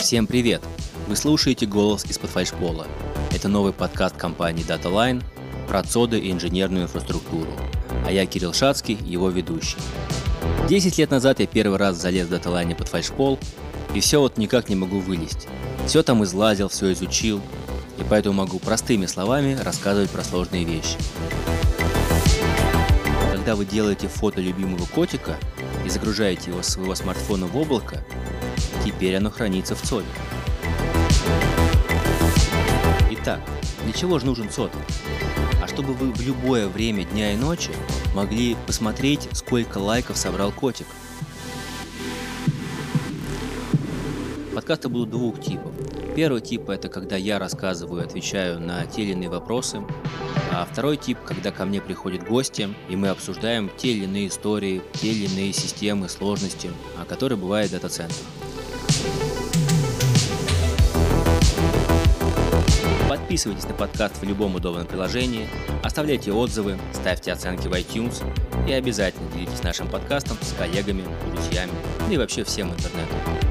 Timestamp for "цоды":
5.82-6.18